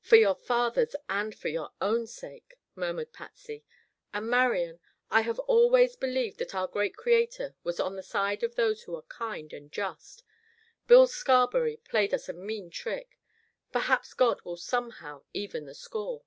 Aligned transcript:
"For 0.00 0.16
your 0.16 0.34
father's 0.34 0.96
and 1.08 1.32
for 1.32 1.46
your 1.46 1.70
own 1.80 2.08
sake," 2.08 2.54
murmured 2.74 3.12
Patsy. 3.12 3.62
"And, 4.12 4.28
Marian, 4.28 4.80
I 5.12 5.20
have 5.20 5.38
always 5.38 5.94
believed 5.94 6.40
that 6.40 6.56
our 6.56 6.66
great 6.66 6.96
Creator 6.96 7.54
was 7.62 7.78
on 7.78 7.94
the 7.94 8.02
side 8.02 8.42
of 8.42 8.56
those 8.56 8.82
who 8.82 8.96
are 8.96 9.02
kind 9.02 9.52
and 9.52 9.70
just. 9.70 10.24
Bill 10.88 11.06
Scarberry 11.06 11.76
played 11.76 12.12
us 12.12 12.28
a 12.28 12.32
mean 12.32 12.68
trick. 12.68 13.16
Perhaps 13.70 14.14
God 14.14 14.40
will 14.42 14.56
somehow 14.56 15.22
even 15.32 15.66
the 15.66 15.74
score." 15.76 16.24